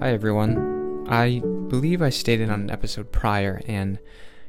Hi, 0.00 0.12
everyone. 0.12 1.06
I 1.10 1.40
believe 1.68 2.00
I 2.00 2.08
stated 2.08 2.48
on 2.48 2.62
an 2.62 2.70
episode 2.70 3.12
prior, 3.12 3.60
and 3.66 3.98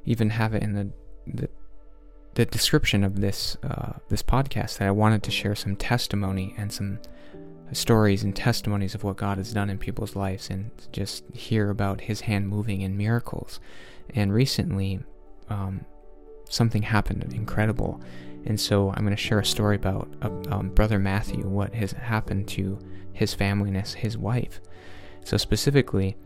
even 0.05 0.29
have 0.29 0.53
it 0.53 0.63
in 0.63 0.75
the 0.75 0.89
the, 1.27 1.49
the 2.35 2.45
description 2.45 3.03
of 3.03 3.19
this 3.19 3.57
uh, 3.61 3.95
this 4.07 4.23
podcast, 4.23 4.77
that 4.77 4.87
I 4.87 4.91
wanted 4.91 5.23
to 5.23 5.31
share 5.31 5.53
some 5.55 5.75
testimony 5.75 6.55
and 6.57 6.71
some 6.71 6.99
stories 7.73 8.23
and 8.23 8.33
testimonies 8.33 8.95
of 8.95 9.03
what 9.03 9.17
God 9.17 9.39
has 9.39 9.51
done 9.51 9.69
in 9.69 9.77
people's 9.77 10.15
lives, 10.15 10.49
and 10.49 10.71
just 10.93 11.25
hear 11.33 11.69
about 11.69 11.99
His 11.99 12.21
hand 12.21 12.47
moving 12.47 12.79
in 12.79 12.95
miracles. 12.95 13.59
And 14.15 14.33
recently, 14.33 15.01
um, 15.49 15.83
something 16.49 16.83
happened 16.83 17.29
incredible, 17.33 17.99
and 18.45 18.57
so 18.57 18.91
I'm 18.91 19.03
going 19.03 19.13
to 19.13 19.21
share 19.21 19.39
a 19.39 19.45
story 19.45 19.75
about 19.75 20.07
uh, 20.21 20.29
um, 20.49 20.69
Brother 20.69 20.97
Matthew, 20.97 21.45
what 21.45 21.73
has 21.75 21.91
happened 21.91 22.47
to 22.49 22.79
his 23.13 23.33
family 23.33 23.69
and 23.69 23.87
his 23.87 24.17
wife. 24.17 24.61
So, 25.23 25.37
specifically, 25.37 26.17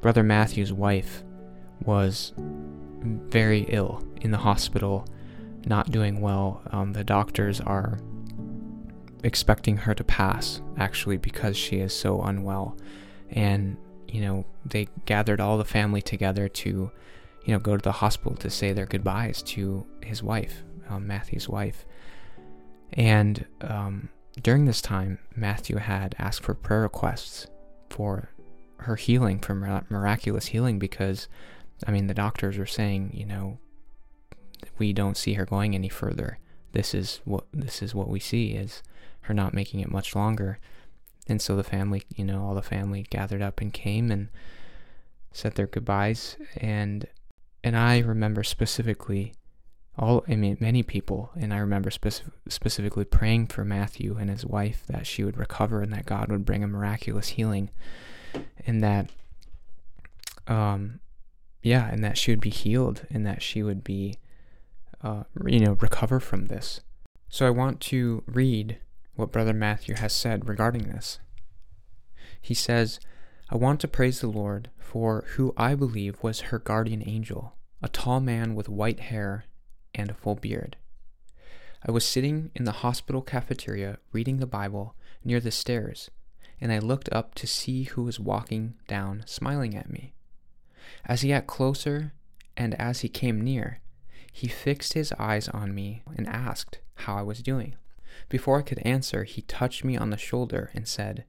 Brother 0.00 0.22
Matthew's 0.22 0.72
wife 0.72 1.22
was 1.84 2.32
very 2.38 3.66
ill 3.68 4.02
in 4.20 4.30
the 4.30 4.38
hospital, 4.38 5.06
not 5.66 5.90
doing 5.90 6.20
well. 6.20 6.62
Um, 6.70 6.92
the 6.92 7.04
doctors 7.04 7.60
are 7.60 7.98
expecting 9.24 9.76
her 9.76 9.94
to 9.94 10.04
pass, 10.04 10.60
actually, 10.76 11.16
because 11.16 11.56
she 11.56 11.76
is 11.76 11.92
so 11.92 12.22
unwell. 12.22 12.76
And, 13.30 13.76
you 14.08 14.20
know, 14.20 14.44
they 14.64 14.88
gathered 15.06 15.40
all 15.40 15.58
the 15.58 15.64
family 15.64 16.02
together 16.02 16.48
to, 16.48 16.90
you 17.44 17.52
know, 17.52 17.58
go 17.58 17.76
to 17.76 17.82
the 17.82 17.92
hospital 17.92 18.36
to 18.36 18.50
say 18.50 18.72
their 18.72 18.86
goodbyes 18.86 19.42
to 19.42 19.86
his 20.02 20.22
wife, 20.22 20.64
um, 20.88 21.06
Matthew's 21.06 21.48
wife. 21.48 21.86
And 22.92 23.46
um, 23.62 24.08
during 24.42 24.64
this 24.64 24.82
time, 24.82 25.18
Matthew 25.34 25.76
had 25.76 26.14
asked 26.18 26.42
for 26.42 26.54
prayer 26.54 26.82
requests 26.82 27.46
for 27.92 28.30
her 28.78 28.96
healing, 28.96 29.38
for 29.38 29.54
miraculous 29.54 30.46
healing, 30.46 30.78
because, 30.78 31.28
I 31.86 31.92
mean, 31.92 32.06
the 32.06 32.14
doctors 32.14 32.58
were 32.58 32.66
saying, 32.66 33.12
you 33.14 33.26
know, 33.26 33.58
we 34.78 34.92
don't 34.92 35.16
see 35.16 35.34
her 35.34 35.44
going 35.44 35.74
any 35.74 35.88
further. 35.88 36.38
This 36.72 36.94
is 36.94 37.20
what 37.24 37.44
this 37.52 37.82
is 37.82 37.94
what 37.94 38.08
we 38.08 38.18
see 38.18 38.52
is 38.52 38.82
her 39.22 39.34
not 39.34 39.54
making 39.54 39.80
it 39.80 39.90
much 39.90 40.16
longer. 40.16 40.58
And 41.28 41.40
so 41.40 41.54
the 41.54 41.64
family, 41.64 42.02
you 42.16 42.24
know, 42.24 42.44
all 42.44 42.54
the 42.54 42.62
family 42.62 43.06
gathered 43.10 43.42
up 43.42 43.60
and 43.60 43.72
came 43.72 44.10
and 44.10 44.28
said 45.32 45.54
their 45.54 45.66
goodbyes. 45.66 46.36
And 46.56 47.06
and 47.62 47.76
I 47.76 47.98
remember 47.98 48.42
specifically 48.42 49.34
all 49.98 50.24
I 50.26 50.36
mean 50.36 50.56
many 50.60 50.82
people 50.82 51.30
and 51.36 51.52
I 51.52 51.58
remember 51.58 51.90
speci- 51.90 52.30
specifically 52.48 53.04
praying 53.04 53.48
for 53.48 53.64
Matthew 53.64 54.16
and 54.18 54.30
his 54.30 54.46
wife 54.46 54.84
that 54.88 55.06
she 55.06 55.22
would 55.22 55.36
recover 55.36 55.82
and 55.82 55.92
that 55.92 56.06
God 56.06 56.30
would 56.30 56.46
bring 56.46 56.64
a 56.64 56.68
miraculous 56.68 57.28
healing 57.28 57.70
and 58.66 58.82
that 58.82 59.10
um 60.48 61.00
yeah 61.62 61.88
and 61.90 62.02
that 62.02 62.16
she 62.16 62.32
would 62.32 62.40
be 62.40 62.50
healed 62.50 63.06
and 63.10 63.26
that 63.26 63.42
she 63.42 63.62
would 63.62 63.84
be 63.84 64.18
uh, 65.02 65.24
you 65.46 65.60
know 65.60 65.76
recover 65.80 66.20
from 66.20 66.46
this. 66.46 66.80
So 67.28 67.46
I 67.46 67.50
want 67.50 67.80
to 67.80 68.22
read 68.26 68.78
what 69.14 69.32
brother 69.32 69.52
Matthew 69.52 69.96
has 69.96 70.12
said 70.12 70.48
regarding 70.48 70.84
this. 70.84 71.18
He 72.40 72.54
says 72.54 72.98
I 73.50 73.56
want 73.56 73.80
to 73.80 73.88
praise 73.88 74.20
the 74.20 74.28
Lord 74.28 74.70
for 74.78 75.24
who 75.34 75.52
I 75.56 75.74
believe 75.74 76.22
was 76.22 76.40
her 76.40 76.58
guardian 76.58 77.02
angel 77.06 77.56
a 77.82 77.88
tall 77.88 78.20
man 78.20 78.54
with 78.54 78.68
white 78.68 79.00
hair 79.00 79.44
and 79.94 80.10
a 80.10 80.14
full 80.14 80.34
beard. 80.34 80.76
I 81.86 81.90
was 81.90 82.06
sitting 82.06 82.50
in 82.54 82.64
the 82.64 82.72
hospital 82.72 83.22
cafeteria 83.22 83.98
reading 84.12 84.36
the 84.38 84.46
Bible 84.46 84.94
near 85.24 85.40
the 85.40 85.50
stairs, 85.50 86.10
and 86.60 86.72
I 86.72 86.78
looked 86.78 87.08
up 87.12 87.34
to 87.36 87.46
see 87.46 87.84
who 87.84 88.04
was 88.04 88.20
walking 88.20 88.74
down 88.86 89.24
smiling 89.26 89.76
at 89.76 89.90
me. 89.90 90.14
As 91.04 91.22
he 91.22 91.30
got 91.30 91.46
closer 91.46 92.12
and 92.56 92.74
as 92.80 93.00
he 93.00 93.08
came 93.08 93.40
near, 93.40 93.80
he 94.32 94.46
fixed 94.46 94.92
his 94.92 95.12
eyes 95.18 95.48
on 95.48 95.74
me 95.74 96.02
and 96.16 96.28
asked 96.28 96.78
how 96.94 97.16
I 97.16 97.22
was 97.22 97.42
doing. 97.42 97.74
Before 98.28 98.58
I 98.58 98.62
could 98.62 98.78
answer, 98.80 99.24
he 99.24 99.42
touched 99.42 99.84
me 99.84 99.96
on 99.96 100.10
the 100.10 100.16
shoulder 100.16 100.70
and 100.74 100.86
said, 100.86 101.24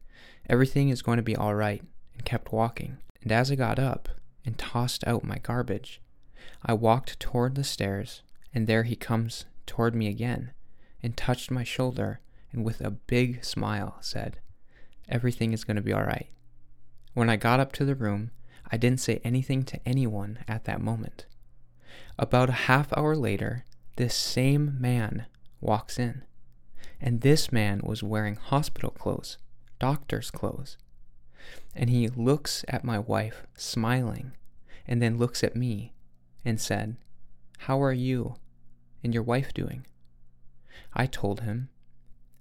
Everything 0.47 0.89
is 0.89 1.01
going 1.01 1.17
to 1.17 1.23
be 1.23 1.35
all 1.35 1.55
right, 1.55 1.81
and 2.13 2.25
kept 2.25 2.53
walking. 2.53 2.97
And 3.21 3.31
as 3.31 3.51
I 3.51 3.55
got 3.55 3.79
up 3.79 4.09
and 4.45 4.57
tossed 4.57 5.05
out 5.07 5.23
my 5.23 5.39
garbage, 5.39 6.01
I 6.63 6.73
walked 6.73 7.19
toward 7.19 7.55
the 7.55 7.63
stairs 7.63 8.21
and 8.53 8.67
there 8.67 8.83
he 8.83 8.95
comes 8.95 9.45
toward 9.65 9.95
me 9.95 10.07
again, 10.07 10.51
and 11.01 11.17
touched 11.17 11.51
my 11.51 11.63
shoulder, 11.63 12.19
and 12.51 12.63
with 12.63 12.81
a 12.81 12.91
big 12.91 13.43
smile 13.43 13.97
said, 14.01 14.39
Everything 15.09 15.51
is 15.51 15.63
going 15.63 15.75
to 15.75 15.81
be 15.81 15.93
all 15.93 16.03
right. 16.03 16.29
When 17.13 17.29
I 17.29 17.35
got 17.35 17.59
up 17.59 17.71
to 17.73 17.85
the 17.85 17.95
room, 17.95 18.31
I 18.71 18.77
didn't 18.77 19.01
say 19.01 19.19
anything 19.23 19.63
to 19.65 19.79
anyone 19.85 20.39
at 20.47 20.65
that 20.65 20.81
moment. 20.81 21.25
About 22.17 22.49
a 22.49 22.53
half 22.53 22.95
hour 22.97 23.15
later, 23.15 23.65
this 23.97 24.15
same 24.15 24.77
man 24.79 25.25
walks 25.61 25.99
in, 25.99 26.23
and 26.99 27.21
this 27.21 27.51
man 27.51 27.81
was 27.83 28.01
wearing 28.01 28.35
hospital 28.35 28.91
clothes, 28.91 29.37
doctor's 29.79 30.31
clothes. 30.31 30.77
And 31.75 31.89
he 31.89 32.07
looks 32.07 32.63
at 32.67 32.83
my 32.83 32.97
wife, 32.97 33.45
smiling, 33.55 34.31
and 34.87 35.01
then 35.01 35.17
looks 35.17 35.43
at 35.43 35.55
me 35.55 35.93
and 36.45 36.59
said, 36.59 36.95
How 37.59 37.81
are 37.81 37.93
you? 37.93 38.35
And 39.03 39.13
your 39.13 39.23
wife 39.23 39.53
doing? 39.53 39.85
I 40.93 41.05
told 41.05 41.41
him. 41.41 41.69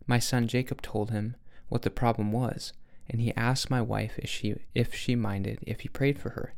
My 0.06 0.18
son 0.18 0.46
Jacob 0.46 0.82
told 0.82 1.10
him 1.10 1.36
what 1.68 1.82
the 1.82 1.90
problem 1.90 2.32
was, 2.32 2.72
and 3.08 3.20
he 3.20 3.34
asked 3.36 3.70
my 3.70 3.80
wife 3.80 4.18
if 4.18 4.28
she, 4.28 4.56
if 4.74 4.94
she 4.94 5.14
minded 5.14 5.58
if 5.66 5.80
he 5.80 5.88
prayed 5.88 6.18
for 6.18 6.30
her. 6.30 6.54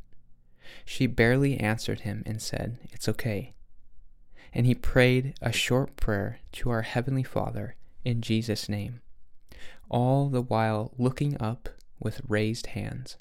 She 0.85 1.07
barely 1.07 1.59
answered 1.59 2.01
him 2.01 2.23
and 2.27 2.41
said, 2.41 2.79
It's 2.93 3.09
okay. 3.09 3.55
And 4.53 4.67
he 4.67 4.75
prayed 4.75 5.35
a 5.41 5.53
short 5.53 5.97
prayer 5.97 6.41
to 6.53 6.71
our 6.71 6.83
Heavenly 6.83 7.23
Father 7.23 7.77
in 8.05 8.23
Jesus' 8.23 8.69
name, 8.69 9.01
all 9.89 10.29
the 10.29 10.43
while 10.43 10.93
looking 10.99 11.37
up 11.41 11.69
with 11.99 12.23
raised 12.29 12.69
hands. 12.69 13.17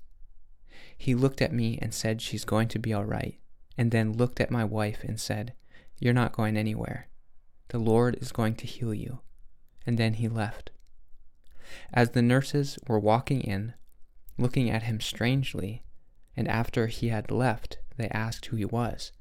He 0.97 1.15
looked 1.15 1.41
at 1.41 1.53
me 1.53 1.79
and 1.81 1.93
said, 1.93 2.21
She's 2.21 2.45
going 2.45 2.67
to 2.69 2.79
be 2.79 2.93
all 2.93 3.05
right, 3.05 3.39
and 3.77 3.91
then 3.91 4.13
looked 4.13 4.39
at 4.39 4.51
my 4.51 4.63
wife 4.63 5.03
and 5.03 5.19
said, 5.19 5.53
you're 5.99 6.13
not 6.13 6.33
going 6.33 6.57
anywhere. 6.57 7.07
The 7.69 7.79
Lord 7.79 8.17
is 8.21 8.31
going 8.31 8.55
to 8.55 8.67
heal 8.67 8.93
you. 8.93 9.19
And 9.85 9.97
then 9.97 10.15
he 10.15 10.27
left. 10.27 10.71
As 11.93 12.11
the 12.11 12.21
nurses 12.21 12.77
were 12.87 12.99
walking 12.99 13.41
in, 13.41 13.73
looking 14.37 14.69
at 14.69 14.83
him 14.83 14.99
strangely, 14.99 15.83
and 16.35 16.47
after 16.47 16.87
he 16.87 17.09
had 17.09 17.31
left, 17.31 17.77
they 17.97 18.07
asked 18.09 18.45
who 18.47 18.57
he 18.57 18.65
was. 18.65 19.11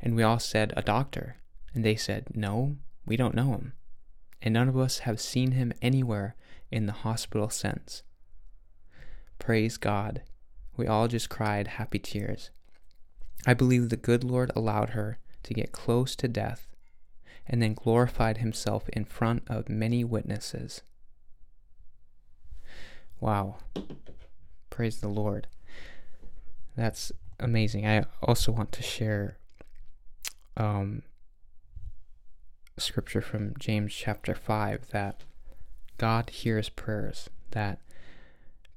And 0.00 0.14
we 0.14 0.22
all 0.22 0.38
said, 0.38 0.72
A 0.76 0.82
doctor. 0.82 1.36
And 1.74 1.84
they 1.84 1.96
said, 1.96 2.28
No, 2.34 2.76
we 3.04 3.16
don't 3.16 3.34
know 3.34 3.52
him. 3.52 3.72
And 4.42 4.54
none 4.54 4.68
of 4.68 4.76
us 4.76 5.00
have 5.00 5.20
seen 5.20 5.52
him 5.52 5.72
anywhere 5.82 6.36
in 6.70 6.86
the 6.86 6.92
hospital 6.92 7.50
since. 7.50 8.02
Praise 9.38 9.76
God. 9.76 10.22
We 10.76 10.86
all 10.86 11.08
just 11.08 11.28
cried 11.28 11.66
happy 11.66 11.98
tears. 11.98 12.50
I 13.46 13.54
believe 13.54 13.88
the 13.88 13.96
good 13.96 14.24
Lord 14.24 14.50
allowed 14.54 14.90
her 14.90 15.18
to 15.46 15.54
get 15.54 15.72
close 15.72 16.16
to 16.16 16.28
death, 16.28 16.68
and 17.46 17.62
then 17.62 17.74
glorified 17.74 18.38
himself 18.38 18.88
in 18.90 19.04
front 19.04 19.44
of 19.46 19.68
many 19.68 20.02
witnesses. 20.02 20.82
Wow. 23.20 23.56
Praise 24.70 24.98
the 24.98 25.08
Lord. 25.08 25.46
That's 26.76 27.12
amazing. 27.38 27.86
I 27.86 28.04
also 28.22 28.50
want 28.50 28.72
to 28.72 28.82
share 28.82 29.38
um, 30.56 31.02
scripture 32.76 33.20
from 33.20 33.54
James 33.58 33.94
chapter 33.94 34.34
5 34.34 34.90
that 34.90 35.22
God 35.96 36.30
hears 36.30 36.68
prayers, 36.68 37.30
that 37.52 37.78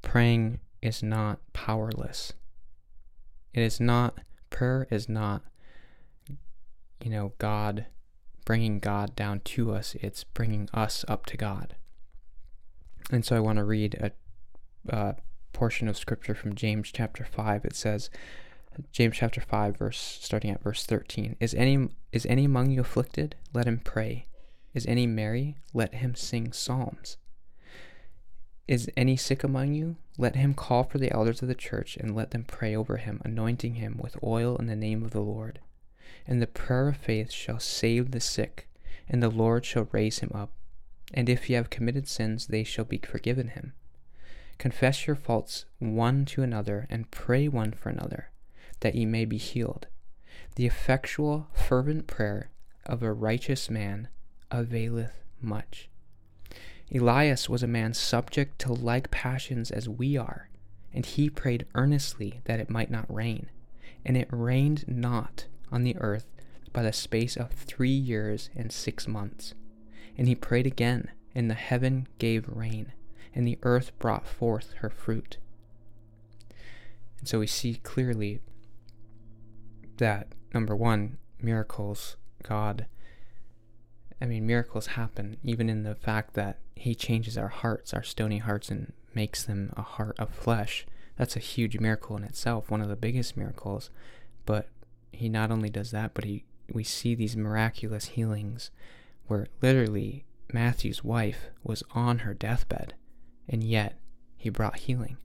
praying 0.02 0.60
is 0.82 1.02
not 1.02 1.40
powerless. 1.52 2.34
It 3.54 3.64
is 3.64 3.80
not, 3.80 4.20
prayer 4.52 4.88
is 4.92 5.10
not 5.10 5.42
you 7.04 7.10
know, 7.10 7.34
God, 7.38 7.86
bringing 8.46 8.80
God 8.80 9.16
down 9.16 9.42
to 9.42 9.74
us, 9.74 9.96
it's 10.02 10.24
bringing 10.24 10.70
us 10.74 11.06
up 11.08 11.26
to 11.28 11.38
God. 11.38 11.76
And 13.12 13.26
so 13.26 13.36
I 13.36 13.40
want 13.40 13.58
to 13.58 13.64
read 13.64 13.96
a 13.96 14.12
uh, 14.94 15.14
portion 15.54 15.88
of 15.88 15.98
scripture 15.98 16.36
from 16.36 16.56
James 16.56 16.92
chapter 16.92 17.24
5. 17.24 17.66
It 17.66 17.76
says, 17.76 18.10
James 18.92 19.18
chapter 19.18 19.42
5 19.42 19.78
verse 19.78 19.98
starting 19.98 20.52
at 20.52 20.64
verse 20.64 20.86
13 20.86 21.36
is 21.42 21.54
any 21.54 21.90
is 22.14 22.26
any 22.28 22.46
among 22.46 22.70
you 22.70 22.82
afflicted? 22.82 23.36
Let 23.54 23.68
him 23.68 23.82
pray. 23.84 24.28
Is 24.74 24.86
any 24.86 25.06
merry? 25.06 25.58
Let 25.74 25.96
him 25.96 26.16
sing 26.16 26.54
psalms. 26.54 27.18
Is 28.68 28.90
any 28.96 29.18
sick 29.18 29.44
among 29.44 29.74
you? 29.74 29.98
Let 30.18 30.36
him 30.36 30.54
call 30.54 30.84
for 30.84 30.98
the 30.98 31.12
elders 31.12 31.42
of 31.42 31.48
the 31.48 31.56
church 31.56 31.98
and 31.98 32.16
let 32.16 32.32
them 32.32 32.44
pray 32.44 32.76
over 32.76 32.98
him 32.98 33.20
anointing 33.26 33.76
him 33.76 34.00
with 34.02 34.24
oil 34.24 34.56
in 34.58 34.68
the 34.68 34.76
name 34.76 35.04
of 35.04 35.12
the 35.12 35.22
Lord 35.22 35.60
and 36.28 36.42
the 36.42 36.48
prayer 36.48 36.90
of 36.90 36.98
faith 36.98 37.32
shall 37.32 37.60
save 37.60 38.12
the 38.12 38.20
sick, 38.20 38.68
and 39.08 39.22
the 39.22 39.30
Lord 39.30 39.66
shall 39.66 39.88
raise 39.92 40.20
him 40.20 40.32
up. 40.34 40.52
And 41.14 41.28
if 41.28 41.46
he 41.46 41.54
have 41.54 41.70
committed 41.70 42.08
sins, 42.08 42.48
they 42.48 42.64
shall 42.64 42.86
be 42.86 43.00
forgiven 43.00 43.50
him. 43.50 43.74
Confess 44.60 45.08
your 45.08 45.16
faults 45.16 45.66
one 45.80 46.26
to 46.26 46.44
another 46.44 46.86
and 46.90 47.10
pray 47.10 47.48
one 47.48 47.72
for 47.72 47.90
another, 47.90 48.30
that 48.82 48.94
ye 48.94 49.06
may 49.06 49.26
be 49.26 49.38
healed. 49.38 49.88
The 50.56 50.66
effectual, 50.66 51.48
fervent 51.54 52.08
prayer 52.08 52.52
of 52.86 53.02
a 53.02 53.14
righteous 53.14 53.70
man 53.70 54.10
availeth 54.52 55.24
much. 55.42 55.90
Elias 56.94 57.48
was 57.48 57.64
a 57.64 57.68
man 57.68 57.94
subject 57.94 58.60
to 58.60 58.74
like 58.74 59.12
passions 59.12 59.72
as 59.72 59.88
we 59.88 60.18
are, 60.18 60.50
and 60.94 61.06
he 61.06 61.30
prayed 61.30 61.66
earnestly 61.76 62.42
that 62.46 62.60
it 62.60 62.70
might 62.70 62.90
not 62.92 63.12
rain. 63.14 63.50
And 64.06 64.18
it 64.18 64.30
rained 64.32 64.86
not 64.88 65.46
on 65.72 65.84
the 65.84 65.98
earth 65.98 66.26
by 66.74 66.84
the 66.84 66.94
space 66.94 67.36
of 67.36 67.52
three 67.52 67.90
years 67.90 68.50
and 68.56 68.72
six 68.72 69.08
months. 69.08 69.54
And 70.18 70.28
he 70.28 70.36
prayed 70.36 70.68
again, 70.68 71.12
and 71.34 71.50
the 71.50 71.56
heaven 71.56 72.08
gave 72.18 72.48
rain, 72.48 72.94
and 73.34 73.48
the 73.48 73.60
earth 73.64 73.98
brought 74.00 74.28
forth 74.28 74.74
her 74.80 74.90
fruit. 74.90 75.38
And 77.20 77.28
so 77.28 77.40
we 77.40 77.48
see 77.48 77.76
clearly 77.76 78.40
that, 79.98 80.28
number 80.54 80.76
one, 80.76 81.18
miracles, 81.42 82.16
God, 82.44 82.86
I 84.22 84.26
mean, 84.26 84.46
miracles 84.46 84.88
happen 84.88 85.38
even 85.44 85.70
in 85.70 85.84
the 85.84 85.96
fact 85.96 86.34
that 86.34 86.60
He 86.76 86.96
changes 86.96 87.38
our 87.38 87.48
hearts, 87.48 87.94
our 87.94 88.04
stony 88.04 88.40
hearts, 88.40 88.70
and 88.70 88.94
makes 89.14 89.44
them 89.44 89.74
a 89.76 89.82
heart 89.82 90.16
of 90.20 90.30
flesh. 90.30 90.86
That's 91.18 91.36
a 91.36 91.40
huge 91.40 91.80
miracle 91.80 92.16
in 92.18 92.24
itself, 92.24 92.70
one 92.70 92.82
of 92.82 92.90
the 92.90 92.96
biggest 92.96 93.36
miracles. 93.36 93.90
But 94.46 94.70
He 95.12 95.30
not 95.30 95.52
only 95.52 95.70
does 95.70 95.92
that, 95.92 96.14
but 96.14 96.24
He 96.24 96.46
we 96.72 96.84
see 96.84 97.16
these 97.16 97.36
miraculous 97.36 98.10
healings 98.10 98.70
where 99.28 99.48
literally 99.62 100.26
Matthew's 100.54 101.04
wife 101.04 101.48
was 101.64 101.84
on 101.92 102.20
her 102.20 102.34
deathbed, 102.34 102.94
and 103.48 103.64
yet 103.64 104.00
he 104.38 104.50
brought 104.50 104.80
healing. 104.80 105.18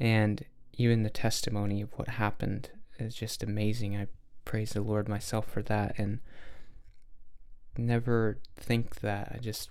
And 0.00 0.44
even 0.72 1.02
the 1.02 1.10
testimony 1.10 1.80
of 1.80 1.92
what 1.96 2.08
happened 2.08 2.70
is 2.98 3.14
just 3.14 3.42
amazing. 3.42 3.96
I 3.96 4.08
praise 4.44 4.72
the 4.72 4.80
Lord 4.80 5.08
myself 5.08 5.46
for 5.50 5.62
that 5.62 5.98
and 5.98 6.20
never 7.76 8.38
think 8.56 9.00
that 9.00 9.32
I 9.34 9.38
just 9.38 9.70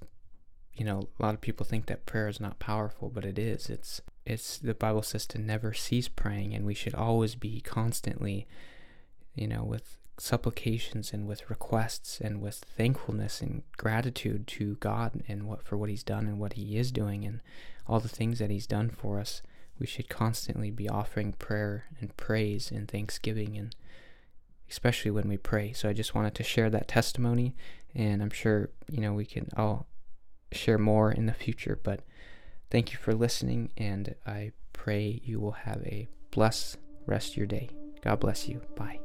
you 0.73 0.85
know, 0.85 1.07
a 1.19 1.23
lot 1.23 1.35
of 1.35 1.41
people 1.41 1.65
think 1.65 1.85
that 1.85 2.05
prayer 2.05 2.27
is 2.27 2.39
not 2.39 2.59
powerful, 2.59 3.09
but 3.09 3.25
it 3.25 3.37
is. 3.37 3.69
It's 3.69 4.01
it's 4.25 4.57
the 4.57 4.73
Bible 4.73 5.01
says 5.01 5.25
to 5.27 5.37
never 5.37 5.73
cease 5.73 6.07
praying 6.07 6.53
and 6.53 6.65
we 6.65 6.73
should 6.73 6.95
always 6.95 7.35
be 7.35 7.59
constantly 7.61 8.47
you 9.35 9.47
know, 9.47 9.63
with 9.63 9.97
supplications 10.17 11.11
and 11.11 11.27
with 11.27 11.49
requests 11.49 12.21
and 12.21 12.41
with 12.41 12.57
thankfulness 12.77 13.41
and 13.41 13.63
gratitude 13.77 14.45
to 14.45 14.75
God 14.75 15.23
and 15.27 15.47
what 15.47 15.63
for 15.63 15.75
what 15.75 15.89
he's 15.89 16.03
done 16.03 16.27
and 16.27 16.39
what 16.39 16.53
he 16.53 16.77
is 16.77 16.91
doing 16.91 17.25
and 17.25 17.41
all 17.87 17.99
the 17.99 18.07
things 18.07 18.39
that 18.39 18.51
he's 18.51 18.67
done 18.67 18.89
for 18.89 19.19
us. 19.19 19.41
We 19.79 19.87
should 19.87 20.09
constantly 20.09 20.69
be 20.69 20.87
offering 20.87 21.33
prayer 21.33 21.85
and 21.99 22.15
praise 22.15 22.71
and 22.71 22.87
thanksgiving 22.87 23.57
and 23.57 23.75
especially 24.69 25.11
when 25.11 25.27
we 25.27 25.37
pray. 25.37 25.73
So 25.73 25.89
i 25.89 25.93
just 25.93 26.13
wanted 26.13 26.35
to 26.35 26.43
share 26.43 26.69
that 26.69 26.87
testimony 26.87 27.55
and 27.95 28.21
i'm 28.21 28.29
sure 28.29 28.69
you 28.89 29.01
know 29.01 29.13
we 29.13 29.25
can 29.25 29.49
all 29.57 29.87
share 30.51 30.77
more 30.77 31.11
in 31.11 31.25
the 31.25 31.33
future 31.33 31.79
but 31.83 32.01
thank 32.73 32.91
you 32.91 32.97
for 32.97 33.13
listening 33.13 33.69
and 33.77 34.15
i 34.27 34.51
pray 34.73 35.21
you 35.23 35.39
will 35.39 35.53
have 35.53 35.81
a 35.85 36.09
blessed 36.31 36.77
rest 37.05 37.31
of 37.31 37.37
your 37.37 37.45
day. 37.45 37.69
God 38.01 38.19
bless 38.19 38.49
you. 38.49 38.61
Bye 38.75 38.99